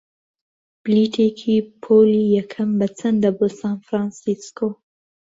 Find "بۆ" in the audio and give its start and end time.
3.37-3.47